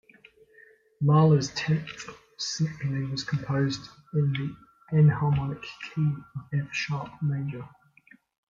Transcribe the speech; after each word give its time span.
Mahler's 0.99 1.53
Tenth 1.53 2.09
Symphony 2.39 3.05
was 3.11 3.23
composed 3.23 3.87
in 4.15 4.31
the 4.33 4.97
enharmonic 4.97 5.61
key 5.61 6.11
of 6.55 6.59
F-sharp 6.67 7.11
major. 7.21 7.63